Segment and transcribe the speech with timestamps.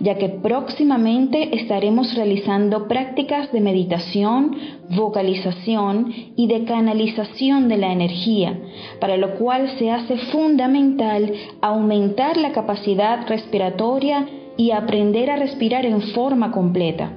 [0.00, 4.56] Ya que próximamente estaremos realizando prácticas de meditación,
[4.90, 8.58] vocalización y de canalización de la energía,
[9.00, 16.02] para lo cual se hace fundamental aumentar la capacidad respiratoria y aprender a respirar en
[16.14, 17.12] forma completa.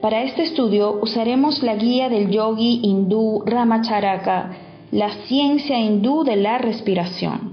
[0.00, 4.50] Para este estudio usaremos la guía del yogi hindú Ramacharaka,
[4.90, 7.51] la ciencia hindú de la respiración.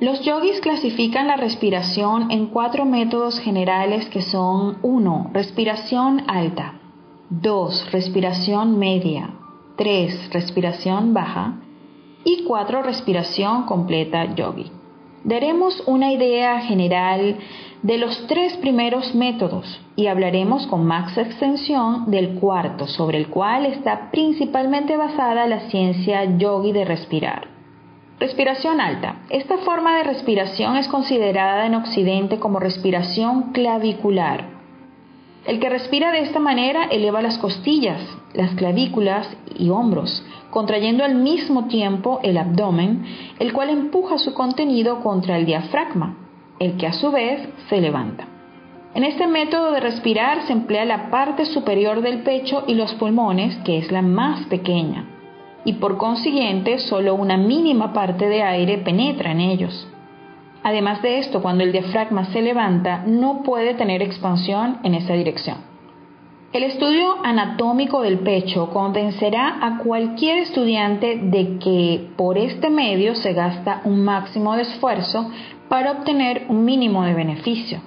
[0.00, 5.30] Los yogis clasifican la respiración en cuatro métodos generales que son 1.
[5.32, 6.74] Respiración alta.
[7.30, 7.90] 2.
[7.90, 9.30] Respiración media.
[9.76, 10.30] 3.
[10.32, 11.56] Respiración baja.
[12.24, 12.82] Y 4.
[12.84, 14.70] Respiración completa yogi.
[15.24, 17.36] Daremos una idea general
[17.82, 23.66] de los tres primeros métodos y hablaremos con más extensión del cuarto, sobre el cual
[23.66, 27.57] está principalmente basada la ciencia yogi de respirar.
[28.20, 29.20] Respiración alta.
[29.30, 34.44] Esta forma de respiración es considerada en Occidente como respiración clavicular.
[35.46, 38.00] El que respira de esta manera eleva las costillas,
[38.34, 43.04] las clavículas y hombros, contrayendo al mismo tiempo el abdomen,
[43.38, 46.16] el cual empuja su contenido contra el diafragma,
[46.58, 48.26] el que a su vez se levanta.
[48.94, 53.54] En este método de respirar se emplea la parte superior del pecho y los pulmones,
[53.58, 55.17] que es la más pequeña
[55.64, 59.88] y por consiguiente solo una mínima parte de aire penetra en ellos.
[60.62, 65.58] Además de esto, cuando el diafragma se levanta, no puede tener expansión en esa dirección.
[66.52, 73.34] El estudio anatómico del pecho convencerá a cualquier estudiante de que por este medio se
[73.34, 75.30] gasta un máximo de esfuerzo
[75.68, 77.80] para obtener un mínimo de beneficio.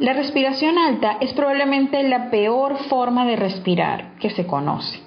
[0.00, 5.05] La respiración alta es probablemente la peor forma de respirar que se conoce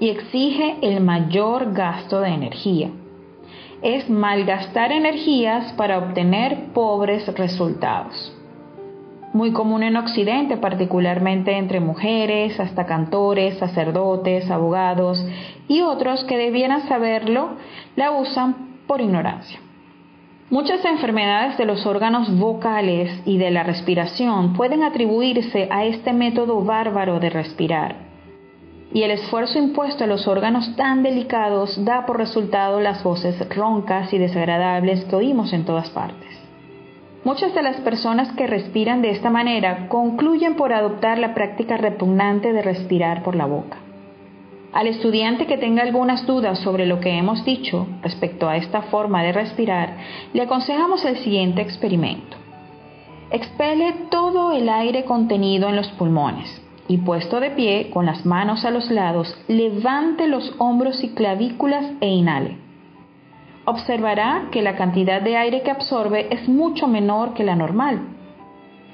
[0.00, 2.90] y exige el mayor gasto de energía.
[3.82, 8.32] Es malgastar energías para obtener pobres resultados.
[9.32, 15.22] Muy común en Occidente, particularmente entre mujeres, hasta cantores, sacerdotes, abogados
[15.68, 17.50] y otros que debieran saberlo,
[17.96, 19.60] la usan por ignorancia.
[20.48, 26.64] Muchas enfermedades de los órganos vocales y de la respiración pueden atribuirse a este método
[26.64, 28.05] bárbaro de respirar
[28.92, 34.12] y el esfuerzo impuesto a los órganos tan delicados da por resultado las voces roncas
[34.12, 36.28] y desagradables que oímos en todas partes.
[37.24, 42.52] Muchas de las personas que respiran de esta manera concluyen por adoptar la práctica repugnante
[42.52, 43.78] de respirar por la boca.
[44.72, 49.22] Al estudiante que tenga algunas dudas sobre lo que hemos dicho respecto a esta forma
[49.24, 49.96] de respirar,
[50.32, 52.36] le aconsejamos el siguiente experimento.
[53.30, 58.64] Expele todo el aire contenido en los pulmones y puesto de pie, con las manos
[58.64, 62.58] a los lados, levante los hombros y clavículas e inhale.
[63.64, 68.00] Observará que la cantidad de aire que absorbe es mucho menor que la normal.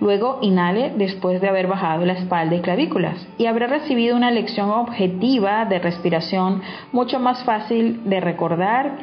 [0.00, 4.70] Luego inhale después de haber bajado la espalda y clavículas y habrá recibido una lección
[4.70, 8.96] objetiva de respiración mucho más fácil de recordar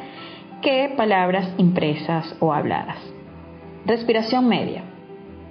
[0.60, 2.98] que palabras impresas o habladas.
[3.86, 4.82] Respiración media.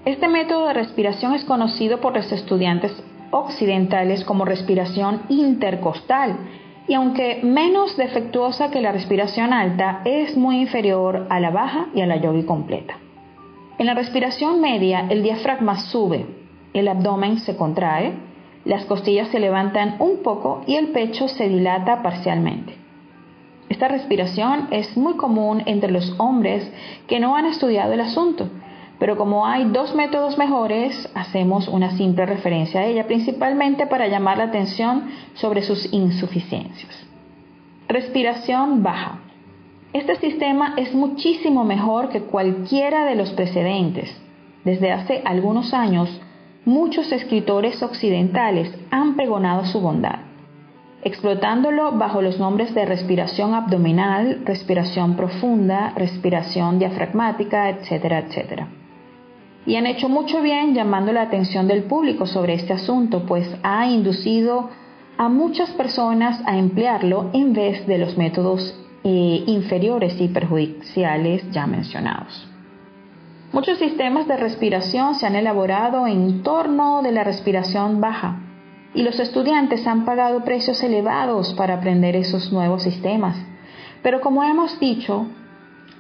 [0.06, 2.94] Este método de respiración es conocido por los estudiantes
[3.32, 6.38] occidentales como respiración intercostal
[6.88, 12.02] y aunque menos defectuosa que la respiración alta, es muy inferior a la baja y
[12.02, 12.98] a la yogi completa.
[13.78, 16.26] En la respiración media, el diafragma sube,
[16.74, 18.14] el abdomen se contrae,
[18.66, 22.76] las costillas se levantan un poco y el pecho se dilata parcialmente.
[23.70, 26.70] Esta respiración es muy común entre los hombres
[27.08, 28.50] que no han estudiado el asunto,
[29.00, 34.38] Pero como hay dos métodos mejores, hacemos una simple referencia a ella, principalmente para llamar
[34.38, 37.08] la atención sobre sus insuficiencias.
[37.88, 39.20] Respiración baja.
[39.94, 44.16] Este sistema es muchísimo mejor que cualquiera de los precedentes.
[44.66, 46.22] Desde hace algunos años,
[46.66, 50.20] muchos escritores occidentales han pregonado su bondad,
[51.04, 58.68] explotándolo bajo los nombres de respiración abdominal, respiración profunda, respiración diafragmática, etcétera, etcétera.
[59.66, 63.88] Y han hecho mucho bien llamando la atención del público sobre este asunto, pues ha
[63.88, 64.70] inducido
[65.18, 68.74] a muchas personas a emplearlo en vez de los métodos
[69.04, 72.48] eh, inferiores y perjudiciales ya mencionados.
[73.52, 78.40] Muchos sistemas de respiración se han elaborado en torno de la respiración baja
[78.94, 83.36] y los estudiantes han pagado precios elevados para aprender esos nuevos sistemas.
[84.04, 85.26] Pero como hemos dicho,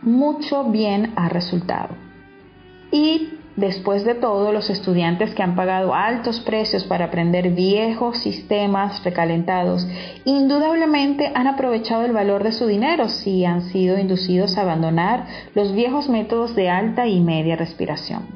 [0.01, 1.89] mucho bien ha resultado.
[2.91, 3.29] Y
[3.59, 9.85] Después de todo, los estudiantes que han pagado altos precios para aprender viejos sistemas recalentados,
[10.23, 15.25] indudablemente han aprovechado el valor de su dinero si han sido inducidos a abandonar
[15.55, 18.27] los viejos métodos de alta y media respiración.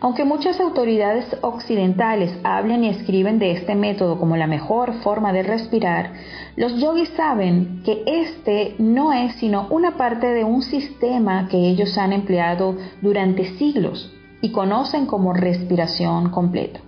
[0.00, 5.44] Aunque muchas autoridades occidentales hablan y escriben de este método como la mejor forma de
[5.44, 6.14] respirar,
[6.56, 11.96] los yogis saben que este no es sino una parte de un sistema que ellos
[11.96, 14.12] han empleado durante siglos
[14.42, 16.80] y conocen como respiración completa.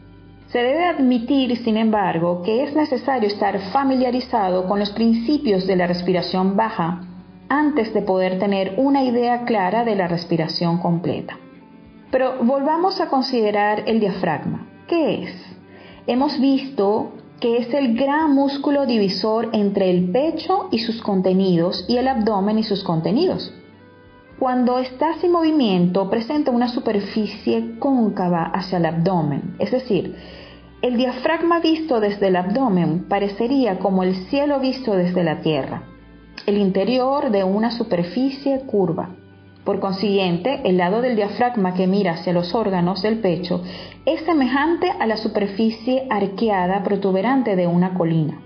[0.49, 5.87] Se debe admitir, sin embargo, que es necesario estar familiarizado con los principios de la
[5.87, 7.01] respiración baja
[7.49, 11.39] antes de poder tener una idea clara de la respiración completa.
[12.11, 14.69] Pero volvamos a considerar el diafragma.
[14.87, 15.57] ¿Qué es?
[16.07, 21.97] Hemos visto que es el gran músculo divisor entre el pecho y sus contenidos y
[21.97, 23.53] el abdomen y sus contenidos.
[24.45, 30.17] Cuando está sin movimiento, presenta una superficie cóncava hacia el abdomen, es decir,
[30.83, 35.85] el diafragma visto desde el abdomen parecería como el cielo visto desde la tierra,
[36.45, 39.17] el interior de una superficie curva.
[39.65, 43.63] Por consiguiente, el lado del diafragma que mira hacia los órganos del pecho
[44.05, 48.43] es semejante a la superficie arqueada protuberante de una colina.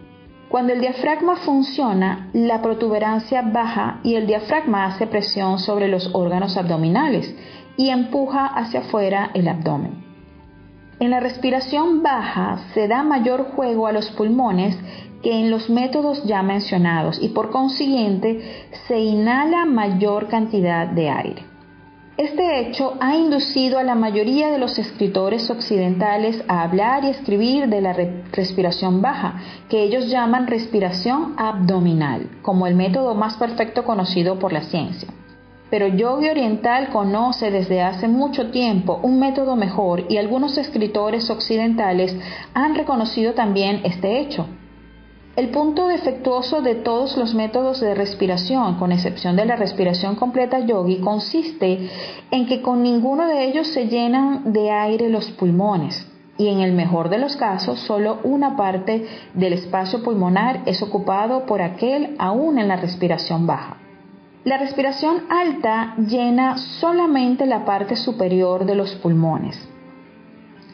[0.48, 6.56] Cuando el diafragma funciona, la protuberancia baja y el diafragma hace presión sobre los órganos
[6.56, 7.34] abdominales
[7.76, 10.04] y empuja hacia afuera el abdomen.
[11.00, 14.76] En la respiración baja se da mayor juego a los pulmones
[15.22, 21.47] que en los métodos ya mencionados y por consiguiente se inhala mayor cantidad de aire.
[22.18, 27.68] Este hecho ha inducido a la mayoría de los escritores occidentales a hablar y escribir
[27.68, 27.92] de la
[28.32, 34.62] respiración baja, que ellos llaman respiración abdominal, como el método más perfecto conocido por la
[34.62, 35.08] ciencia.
[35.70, 42.16] Pero Yogi Oriental conoce desde hace mucho tiempo un método mejor y algunos escritores occidentales
[42.52, 44.48] han reconocido también este hecho.
[45.38, 50.58] El punto defectuoso de todos los métodos de respiración, con excepción de la respiración completa
[50.58, 51.88] yogi, consiste
[52.32, 56.72] en que con ninguno de ellos se llenan de aire los pulmones y en el
[56.72, 62.58] mejor de los casos solo una parte del espacio pulmonar es ocupado por aquel aún
[62.58, 63.76] en la respiración baja.
[64.42, 69.56] La respiración alta llena solamente la parte superior de los pulmones.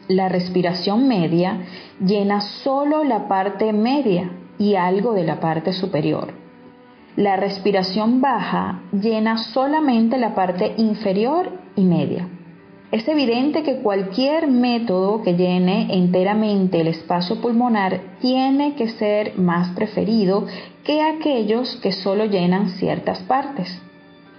[0.08, 1.66] La respiración media
[2.00, 6.32] llena solo la parte media y algo de la parte superior.
[7.16, 12.28] La respiración baja llena solamente la parte inferior y media.
[12.90, 19.70] Es evidente que cualquier método que llene enteramente el espacio pulmonar tiene que ser más
[19.76, 20.46] preferido
[20.84, 23.83] que aquellos que solo llenan ciertas partes.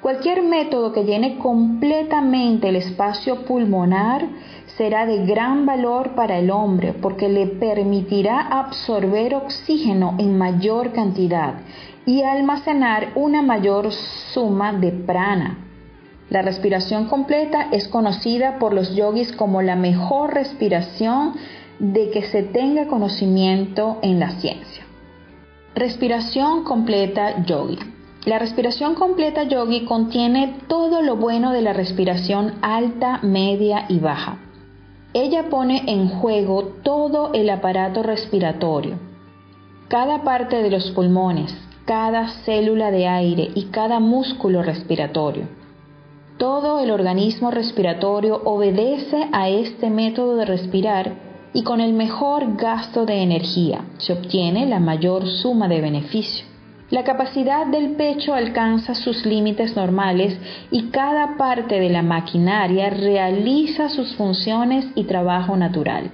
[0.05, 4.27] Cualquier método que llene completamente el espacio pulmonar
[4.77, 11.55] será de gran valor para el hombre porque le permitirá absorber oxígeno en mayor cantidad
[12.05, 15.57] y almacenar una mayor suma de prana.
[16.29, 21.33] La respiración completa es conocida por los yogis como la mejor respiración
[21.79, 24.83] de que se tenga conocimiento en la ciencia.
[25.73, 27.94] Respiración completa yogi.
[28.25, 34.39] La respiración completa yogi contiene todo lo bueno de la respiración alta, media y baja.
[35.13, 38.97] Ella pone en juego todo el aparato respiratorio,
[39.89, 41.55] cada parte de los pulmones,
[41.85, 45.47] cada célula de aire y cada músculo respiratorio.
[46.39, 51.13] Todo el organismo respiratorio obedece a este método de respirar
[51.53, 56.54] y con el mejor gasto de energía se obtiene la mayor suma de beneficio.
[56.91, 60.37] La capacidad del pecho alcanza sus límites normales
[60.69, 66.11] y cada parte de la maquinaria realiza sus funciones y trabajo natural.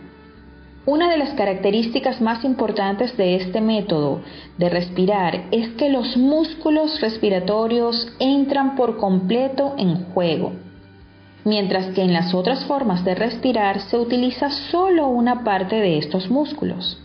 [0.86, 4.22] Una de las características más importantes de este método
[4.58, 10.54] de respirar es que los músculos respiratorios entran por completo en juego,
[11.44, 16.32] mientras que en las otras formas de respirar se utiliza solo una parte de estos
[16.32, 16.98] músculos.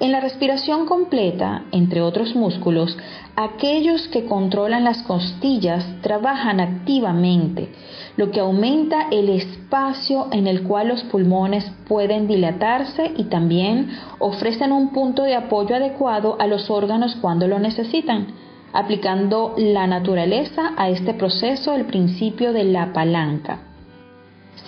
[0.00, 2.96] En la respiración completa, entre otros músculos,
[3.34, 7.72] aquellos que controlan las costillas trabajan activamente,
[8.16, 13.90] lo que aumenta el espacio en el cual los pulmones pueden dilatarse y también
[14.20, 18.28] ofrecen un punto de apoyo adecuado a los órganos cuando lo necesitan,
[18.72, 23.67] aplicando la naturaleza a este proceso el principio de la palanca.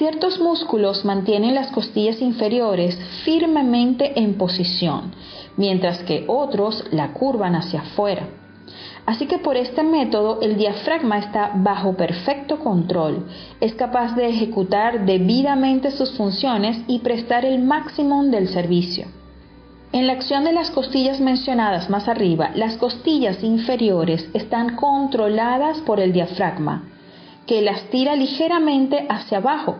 [0.00, 5.12] Ciertos músculos mantienen las costillas inferiores firmemente en posición,
[5.58, 8.26] mientras que otros la curvan hacia afuera.
[9.04, 13.26] Así que por este método el diafragma está bajo perfecto control,
[13.60, 19.06] es capaz de ejecutar debidamente sus funciones y prestar el máximo del servicio.
[19.92, 26.00] En la acción de las costillas mencionadas más arriba, las costillas inferiores están controladas por
[26.00, 26.89] el diafragma,
[27.50, 29.74] que las tira ligeramente hacia abajo,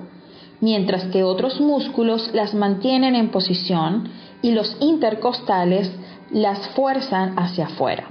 [0.60, 4.08] mientras que otros músculos las mantienen en posición
[4.42, 5.88] y los intercostales
[6.32, 8.08] las fuerzan hacia afuera,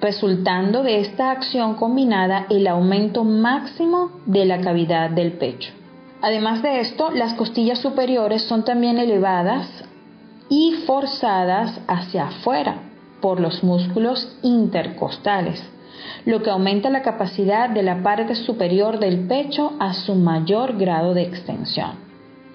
[0.00, 5.72] resultando de esta acción combinada el aumento máximo de la cavidad del pecho.
[6.22, 9.66] Además de esto, las costillas superiores son también elevadas
[10.48, 12.76] y forzadas hacia afuera
[13.20, 15.60] por los músculos intercostales
[16.24, 21.14] lo que aumenta la capacidad de la parte superior del pecho a su mayor grado
[21.14, 22.08] de extensión.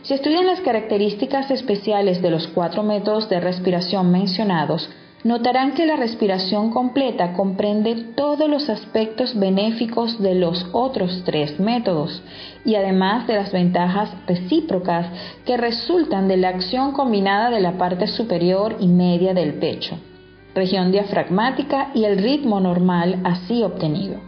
[0.04, 4.90] Si estudian las características especiales de los cuatro métodos de respiración mencionados,
[5.24, 12.22] notarán que la respiración completa comprende todos los aspectos benéficos de los otros tres métodos
[12.66, 15.08] y además de las ventajas recíprocas
[15.46, 19.98] que resultan de la acción combinada de la parte superior y media del pecho
[20.56, 24.20] región diafragmática y el ritmo normal así obtenido.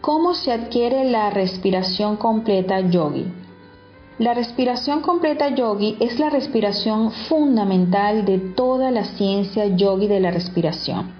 [0.00, 3.26] ¿Cómo se adquiere la respiración completa yogi?
[4.18, 10.30] La respiración completa yogi es la respiración fundamental de toda la ciencia yogi de la
[10.30, 11.14] respiración.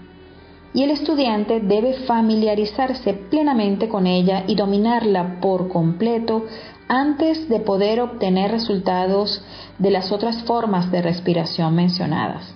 [0.73, 6.45] Y el estudiante debe familiarizarse plenamente con ella y dominarla por completo
[6.89, 9.43] antes de poder obtener resultados
[9.79, 12.56] de las otras formas de respiración mencionadas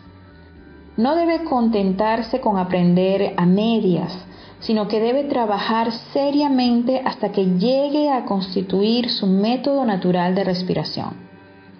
[0.97, 4.12] no debe contentarse con aprender a medias,
[4.61, 11.30] sino que debe trabajar seriamente hasta que llegue a constituir su método natural de respiración.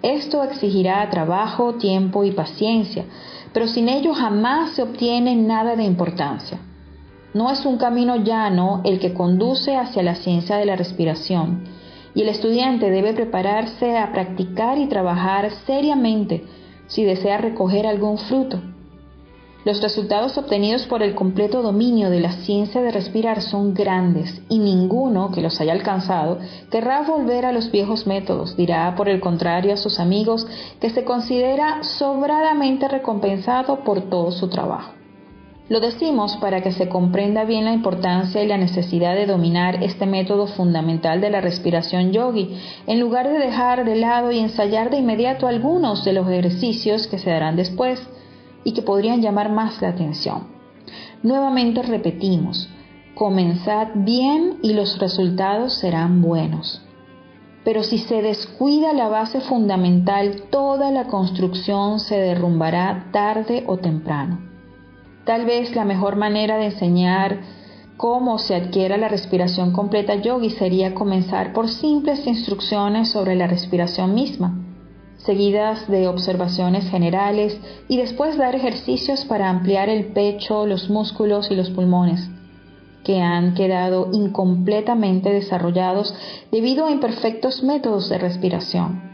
[0.01, 3.05] Esto exigirá trabajo, tiempo y paciencia,
[3.53, 6.57] pero sin ello jamás se obtiene nada de importancia.
[7.33, 11.65] No es un camino llano el que conduce hacia la ciencia de la respiración,
[12.15, 16.45] y el estudiante debe prepararse a practicar y trabajar seriamente
[16.87, 18.59] si desea recoger algún fruto.
[19.63, 24.57] Los resultados obtenidos por el completo dominio de la ciencia de respirar son grandes y
[24.57, 26.39] ninguno que los haya alcanzado
[26.71, 28.57] querrá volver a los viejos métodos.
[28.57, 30.47] Dirá por el contrario a sus amigos
[30.79, 34.93] que se considera sobradamente recompensado por todo su trabajo.
[35.69, 40.07] Lo decimos para que se comprenda bien la importancia y la necesidad de dominar este
[40.07, 44.97] método fundamental de la respiración yogi, en lugar de dejar de lado y ensayar de
[44.97, 48.01] inmediato algunos de los ejercicios que se darán después
[48.63, 50.47] y que podrían llamar más la atención.
[51.23, 52.69] Nuevamente repetimos,
[53.15, 56.81] comenzad bien y los resultados serán buenos.
[57.63, 64.39] Pero si se descuida la base fundamental, toda la construcción se derrumbará tarde o temprano.
[65.25, 67.41] Tal vez la mejor manera de enseñar
[67.97, 74.15] cómo se adquiera la respiración completa yogi sería comenzar por simples instrucciones sobre la respiración
[74.15, 74.70] misma
[75.25, 81.55] seguidas de observaciones generales y después dar ejercicios para ampliar el pecho, los músculos y
[81.55, 82.29] los pulmones,
[83.03, 86.13] que han quedado incompletamente desarrollados
[86.51, 89.11] debido a imperfectos métodos de respiración.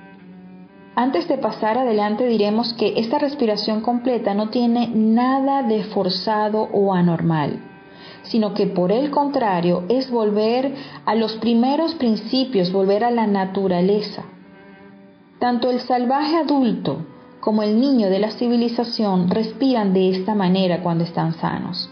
[0.95, 6.93] Antes de pasar adelante diremos que esta respiración completa no tiene nada de forzado o
[6.93, 7.63] anormal,
[8.23, 10.73] sino que por el contrario es volver
[11.05, 14.23] a los primeros principios, volver a la naturaleza
[15.39, 17.05] tanto el salvaje adulto
[17.39, 21.89] como el niño de la civilización respiran de esta manera cuando están sanos.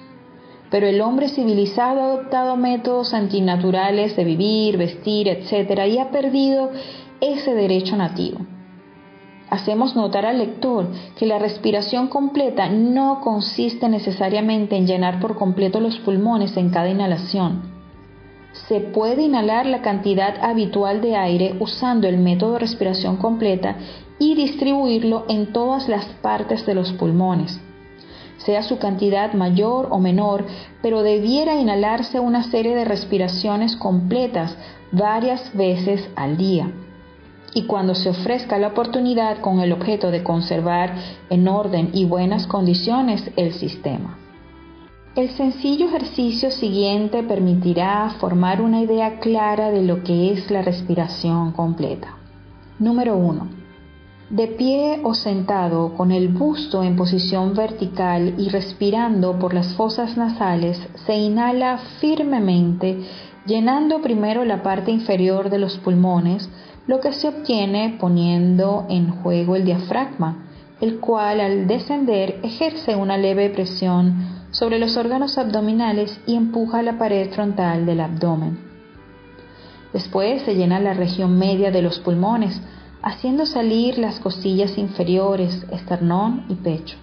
[0.72, 5.86] Pero el hombre civilizado ha adoptado métodos antinaturales de vivir, vestir, etc.
[5.88, 6.72] y ha perdido
[7.22, 8.40] ese derecho nativo.
[9.50, 10.88] hacemos notar al lector
[11.18, 16.90] que la respiración completa no consiste necesariamente en llenar por completo los pulmones en cada
[16.90, 17.75] inhalación.
[18.68, 23.76] Se puede inhalar la cantidad habitual de aire usando el método de respiración completa
[24.18, 27.60] y distribuirlo en todas las partes de los pulmones,
[28.38, 30.46] sea su cantidad mayor o menor,
[30.82, 34.58] pero debiera inhalarse una serie de respiraciones completas
[34.92, 36.72] varias veces al día
[37.56, 40.94] y cuando se ofrezca la oportunidad con el objeto de conservar
[41.30, 44.20] en orden y buenas condiciones el sistema.
[45.16, 51.54] El sencillo ejercicio siguiente permitirá formar una idea clara de lo que es la respiración
[51.54, 52.18] completa.
[52.80, 53.48] Número 1.
[54.30, 60.18] De pie o sentado con el busto en posición vertical y respirando por las fosas
[60.18, 63.00] nasales, se inhala firmemente,
[63.46, 66.50] llenando primero la parte inferior de los pulmones,
[66.88, 70.50] lo que se obtiene poniendo en juego el diafragma,
[70.82, 76.98] el cual al descender ejerce una leve presión sobre los órganos abdominales y empuja la
[76.98, 78.58] pared frontal del abdomen.
[79.92, 82.62] Después se llena la región media de los pulmones,
[83.02, 86.96] haciendo salir las costillas inferiores, esternón y pecho.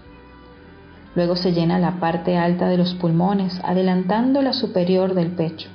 [1.14, 5.68] Luego se llena la parte alta de los pulmones, adelantando la superior del pecho,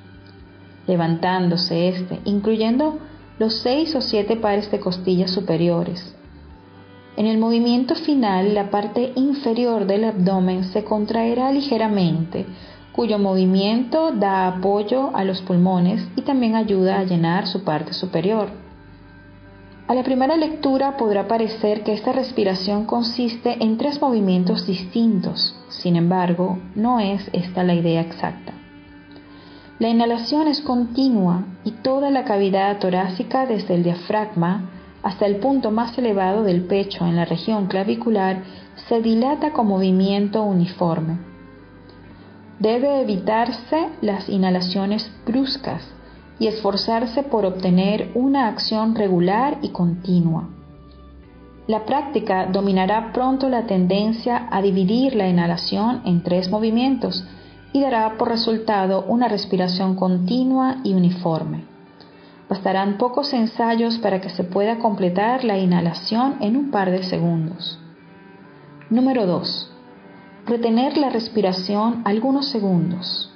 [0.87, 2.97] levantándose este, incluyendo
[3.37, 6.16] los seis o siete pares de costillas superiores.
[7.17, 12.45] En el movimiento final, la parte inferior del abdomen se contraerá ligeramente,
[12.91, 18.49] cuyo movimiento da apoyo a los pulmones y también ayuda a llenar su parte superior.
[19.87, 25.95] A la primera lectura podrá parecer que esta respiración consiste en tres movimientos distintos, sin
[25.95, 28.53] embargo, no es esta la idea exacta.
[29.79, 35.71] La inhalación es continua y toda la cavidad torácica desde el diafragma hasta el punto
[35.71, 38.43] más elevado del pecho en la región clavicular
[38.87, 41.19] se dilata con movimiento uniforme.
[42.59, 45.83] Debe evitarse las inhalaciones bruscas
[46.39, 50.49] y esforzarse por obtener una acción regular y continua.
[51.67, 57.25] La práctica dominará pronto la tendencia a dividir la inhalación en tres movimientos
[57.73, 61.76] y dará por resultado una respiración continua y uniforme.
[62.49, 67.79] Bastarán pocos ensayos para que se pueda completar la inhalación en un par de segundos.
[68.89, 69.73] Número 2.
[70.45, 73.33] Retener la respiración algunos segundos.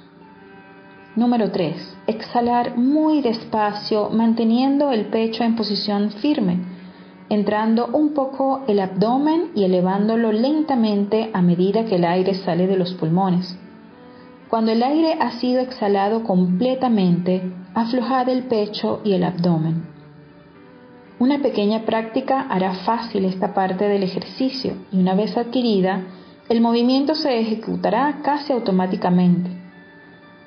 [1.14, 1.98] Número 3.
[2.06, 6.60] Exhalar muy despacio manteniendo el pecho en posición firme,
[7.28, 12.78] entrando un poco el abdomen y elevándolo lentamente a medida que el aire sale de
[12.78, 13.58] los pulmones.
[14.52, 19.86] Cuando el aire ha sido exhalado completamente, aflojad el pecho y el abdomen.
[21.18, 26.02] Una pequeña práctica hará fácil esta parte del ejercicio y una vez adquirida,
[26.50, 29.50] el movimiento se ejecutará casi automáticamente.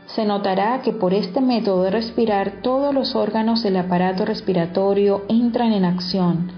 [0.06, 5.74] Se notará que por este método de respirar todos los órganos del aparato respiratorio entran
[5.74, 6.52] en acción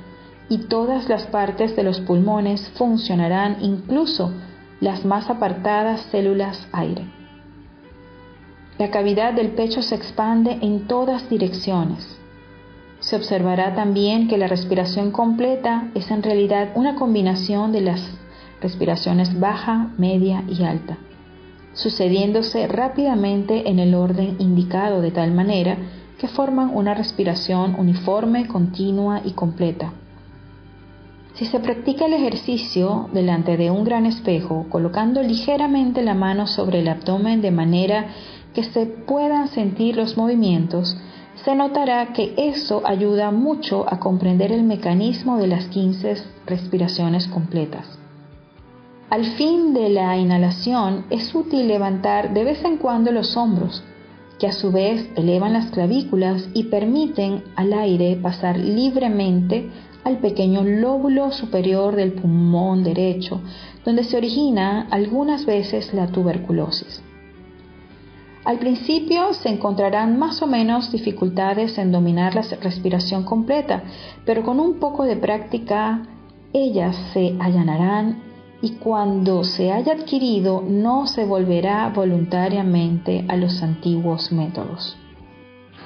[0.50, 4.34] y todas las partes de los pulmones funcionarán, incluso
[4.82, 7.17] las más apartadas células aire.
[8.78, 12.18] La cavidad del pecho se expande en todas direcciones.
[13.00, 18.02] Se observará también que la respiración completa es en realidad una combinación de las
[18.62, 20.98] respiraciones baja, media y alta,
[21.74, 25.78] sucediéndose rápidamente en el orden indicado de tal manera
[26.20, 29.94] que forman una respiración uniforme, continua y completa.
[31.34, 36.80] Si se practica el ejercicio delante de un gran espejo, colocando ligeramente la mano sobre
[36.80, 38.08] el abdomen de manera
[38.58, 40.98] que se puedan sentir los movimientos,
[41.46, 46.16] se notará que eso ayuda mucho a comprender el mecanismo de las 15
[46.48, 47.86] respiraciones completas.
[49.12, 53.84] Al fin de la inhalación es útil levantar de vez en cuando los hombros,
[54.40, 59.70] que a su vez elevan las clavículas y permiten al aire pasar libremente
[60.04, 63.40] al pequeño lóbulo superior del pulmón derecho,
[63.86, 67.04] donde se origina algunas veces la tuberculosis.
[68.48, 73.84] Al principio se encontrarán más o menos dificultades en dominar la respiración completa,
[74.26, 76.04] pero con un poco de práctica
[76.54, 78.24] ellas se allanarán
[78.62, 84.96] y cuando se haya adquirido no se volverá voluntariamente a los antiguos métodos.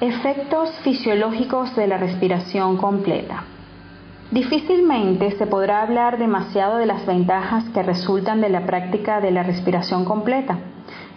[0.00, 3.42] Efectos fisiológicos de la respiración completa.
[4.30, 9.42] Difícilmente se podrá hablar demasiado de las ventajas que resultan de la práctica de la
[9.42, 10.60] respiración completa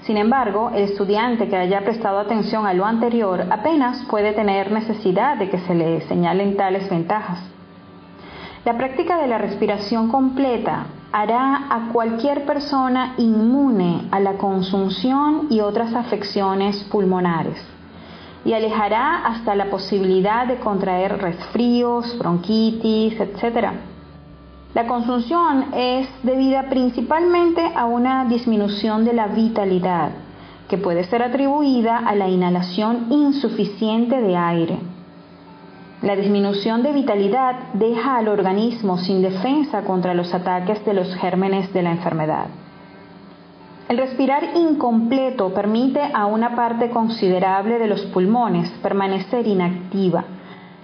[0.05, 5.35] sin embargo, el estudiante que haya prestado atención a lo anterior apenas puede tener necesidad
[5.37, 7.39] de que se le señalen tales ventajas.
[8.65, 15.61] La práctica de la respiración completa hará a cualquier persona inmune a la consunción y
[15.61, 17.57] otras afecciones pulmonares
[18.43, 23.69] y alejará hasta la posibilidad de contraer resfríos, bronquitis, etc.
[24.75, 30.09] La consunción es debida principalmente a una disminución de la vitalidad,
[30.67, 34.77] que puede ser atribuida a la inhalación insuficiente de aire.
[36.01, 41.71] La disminución de vitalidad deja al organismo sin defensa contra los ataques de los gérmenes
[41.71, 42.47] de la enfermedad.
[43.87, 50.25] El respirar incompleto permite a una parte considerable de los pulmones permanecer inactiva,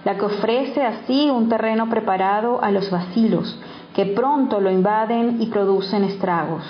[0.06, 3.60] la que ofrece así un terreno preparado a los vacilos,
[3.94, 6.62] que pronto lo invaden y producen estragos.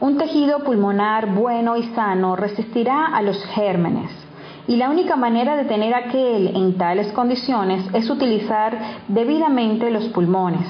[0.00, 4.10] Un tejido pulmonar bueno y sano resistirá a los gérmenes
[4.68, 10.66] y la única manera de tener aquel en tales condiciones es utilizar debidamente los pulmones.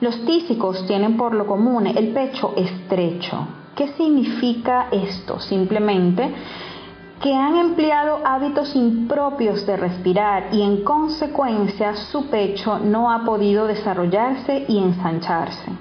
[0.00, 3.46] Los tísicos tienen por lo común el pecho estrecho.
[3.76, 5.38] ¿Qué significa esto?
[5.40, 6.34] Simplemente
[7.24, 13.66] que han empleado hábitos impropios de respirar y en consecuencia su pecho no ha podido
[13.66, 15.72] desarrollarse y ensancharse.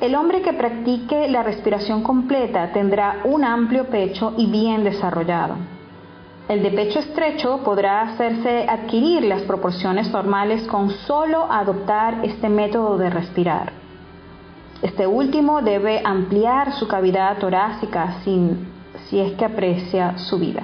[0.00, 5.58] El hombre que practique la respiración completa tendrá un amplio pecho y bien desarrollado.
[6.48, 12.98] El de pecho estrecho podrá hacerse adquirir las proporciones normales con solo adoptar este método
[12.98, 13.72] de respirar.
[14.82, 18.75] Este último debe ampliar su cavidad torácica sin,
[19.08, 20.62] si es que aprecia su vida.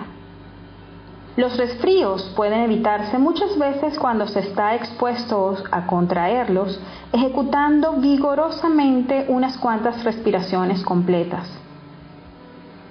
[1.34, 6.78] Los resfríos pueden evitarse muchas veces cuando se está expuesto a contraerlos,
[7.10, 11.48] ejecutando vigorosamente unas cuantas respiraciones completas.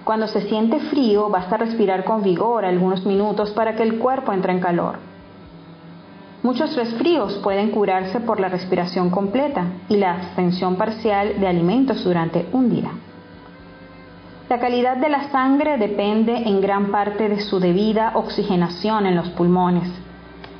[0.04, 4.54] Cuando se siente frío, basta respirar con vigor algunos minutos para que el cuerpo entre
[4.54, 4.96] en calor.
[6.42, 12.48] Muchos resfríos pueden curarse por la respiración completa y la abstención parcial de alimentos durante
[12.52, 12.92] un día.
[14.52, 19.30] La calidad de la sangre depende en gran parte de su debida oxigenación en los
[19.30, 19.90] pulmones.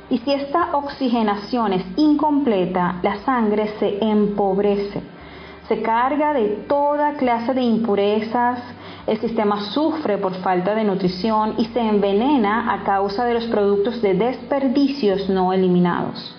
[0.08, 5.02] Y si esta oxigenación es incompleta, la sangre se empobrece,
[5.68, 8.60] se carga de toda clase de impurezas,
[9.06, 14.00] el sistema sufre por falta de nutrición y se envenena a causa de los productos
[14.00, 16.34] de desperdicios no eliminados.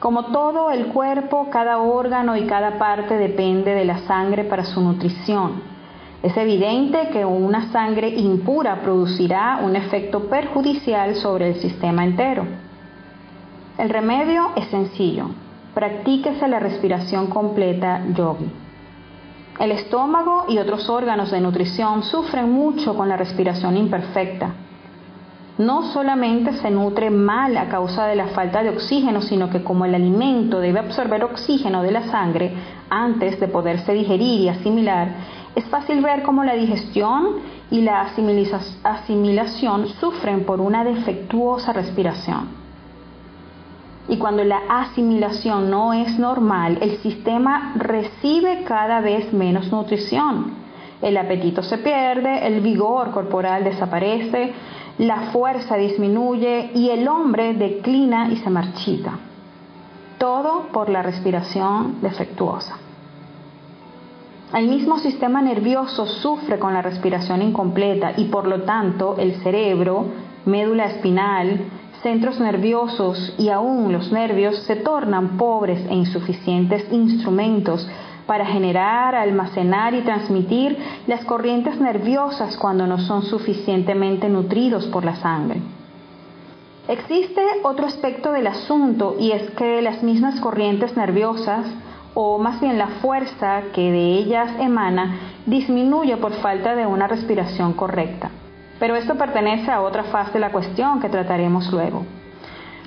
[0.00, 4.80] Como todo el cuerpo, cada órgano y cada parte depende de la sangre para su
[4.80, 5.77] nutrición.
[6.22, 12.44] Es evidente que una sangre impura producirá un efecto perjudicial sobre el sistema entero.
[13.78, 15.30] El remedio es sencillo.
[15.74, 18.50] Practíquese la respiración completa yogi.
[19.60, 24.54] El estómago y otros órganos de nutrición sufren mucho con la respiración imperfecta.
[25.58, 29.84] No solamente se nutre mal a causa de la falta de oxígeno, sino que como
[29.84, 32.52] el alimento debe absorber oxígeno de la sangre
[32.88, 35.08] antes de poderse digerir y asimilar,
[35.58, 42.46] es fácil ver cómo la digestión y la asimilación sufren por una defectuosa respiración.
[44.08, 50.52] Y cuando la asimilación no es normal, el sistema recibe cada vez menos nutrición.
[51.02, 54.52] El apetito se pierde, el vigor corporal desaparece,
[54.98, 59.18] la fuerza disminuye y el hombre declina y se marchita.
[60.18, 62.78] Todo por la respiración defectuosa.
[64.54, 70.06] El mismo sistema nervioso sufre con la respiración incompleta y por lo tanto el cerebro,
[70.46, 71.66] médula espinal,
[72.02, 77.86] centros nerviosos y aún los nervios se tornan pobres e insuficientes instrumentos
[78.26, 85.16] para generar, almacenar y transmitir las corrientes nerviosas cuando no son suficientemente nutridos por la
[85.16, 85.60] sangre.
[86.88, 91.66] Existe otro aspecto del asunto y es que las mismas corrientes nerviosas
[92.14, 97.72] o más bien la fuerza que de ellas emana disminuye por falta de una respiración
[97.72, 98.30] correcta.
[98.78, 102.04] Pero esto pertenece a otra fase de la cuestión que trataremos luego.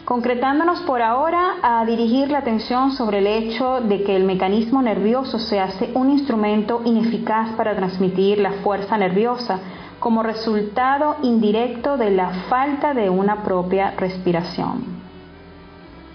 [0.05, 5.37] Concretándonos por ahora a dirigir la atención sobre el hecho de que el mecanismo nervioso
[5.37, 9.59] se hace un instrumento ineficaz para transmitir la fuerza nerviosa
[9.99, 15.00] como resultado indirecto de la falta de una propia respiración.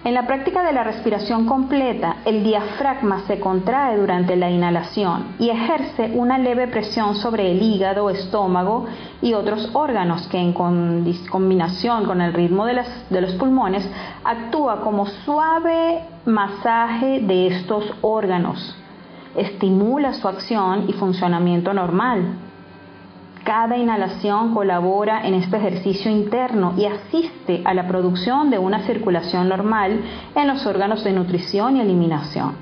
[0.07, 5.51] En la práctica de la respiración completa, el diafragma se contrae durante la inhalación y
[5.51, 8.87] ejerce una leve presión sobre el hígado, estómago
[9.21, 13.85] y otros órganos que en combinación con el ritmo de, de los pulmones
[14.23, 18.77] actúa como suave masaje de estos órganos.
[19.35, 22.46] Estimula su acción y funcionamiento normal.
[23.47, 29.49] Cada inhalación colabora en este ejercicio interno y asiste a la producción de una circulación
[29.49, 30.01] normal
[30.35, 32.57] en los órganos de nutrición y eliminación.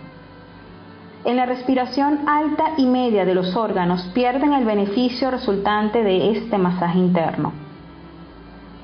[1.25, 6.59] En la respiración alta y media de los órganos pierden el beneficio resultante de este
[6.59, 7.55] masaje interno.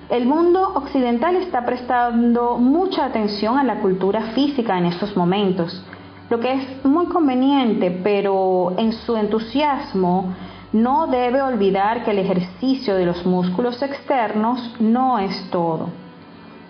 [0.08, 5.84] El mundo occidental está prestando mucha atención a la cultura física en estos momentos,
[6.30, 10.32] lo que es muy conveniente, pero en su entusiasmo
[10.72, 15.88] no debe olvidar que el ejercicio de los músculos externos no es todo.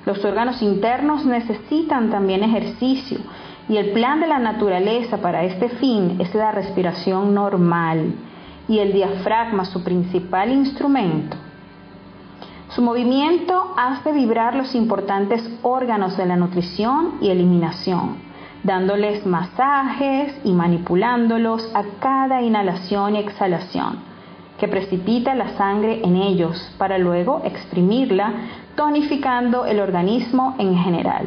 [0.07, 3.19] Los órganos internos necesitan también ejercicio
[3.69, 8.15] y el plan de la naturaleza para este fin es la respiración normal
[8.69, 11.37] y el diafragma su principal instrumento.
[12.71, 18.30] Su movimiento hace vibrar los importantes órganos de la nutrición y eliminación
[18.63, 23.99] dándoles masajes y manipulándolos a cada inhalación y exhalación,
[24.59, 28.33] que precipita la sangre en ellos para luego exprimirla,
[28.77, 31.27] tonificando el organismo en general.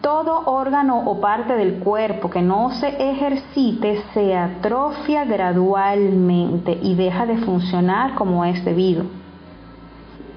[0.00, 7.24] Todo órgano o parte del cuerpo que no se ejercite se atrofia gradualmente y deja
[7.24, 9.21] de funcionar como es debido.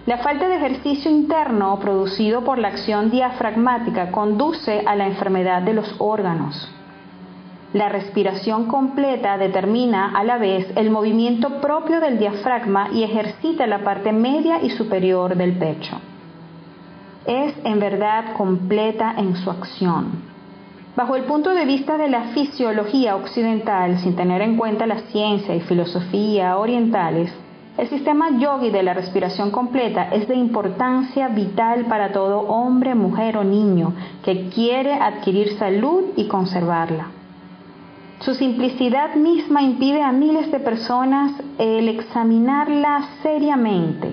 [0.06, 5.74] La falta de ejercicio interno producido por la acción diafragmática conduce a la enfermedad de
[5.74, 6.72] los órganos.
[7.74, 13.84] La respiración completa determina a la vez el movimiento propio del diafragma y ejercita la
[13.84, 16.00] parte media y superior del pecho.
[17.26, 20.22] Es en verdad completa en su acción.
[20.96, 25.56] Bajo el punto de vista de la fisiología occidental, sin tener en cuenta la ciencia
[25.56, 27.34] y filosofía orientales,
[27.78, 33.38] el sistema yogi de la respiración completa es de importancia vital para todo hombre, mujer
[33.38, 37.08] o niño que quiere adquirir salud y conservarla.
[38.20, 44.10] Su simplicidad misma impide a miles de personas el examinarla seriamente,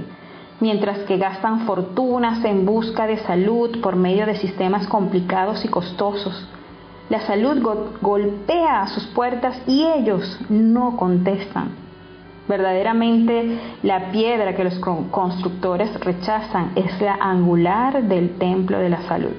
[0.58, 6.48] mientras que gastan fortunas en busca de salud por medio de sistemas complicados y costosos.
[7.08, 7.62] La salud
[8.00, 11.91] golpea a sus puertas y ellos no contestan.
[12.48, 19.32] Verdaderamente la piedra que los constructores rechazan es la angular del templo de la salud.